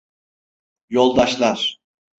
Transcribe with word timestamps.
Yoldaşlar! 0.89 1.79